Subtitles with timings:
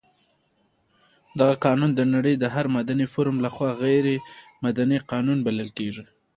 [1.39, 4.05] دغه قانون د نړۍ د هر مدني فورم لخوا غیر
[4.65, 6.03] مدني قانون بلل شوی.